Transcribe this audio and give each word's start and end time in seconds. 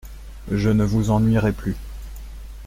Je 0.51 0.69
ne 0.71 0.83
vous 0.83 1.11
ennuierai 1.11 1.51
plus. 1.51 1.75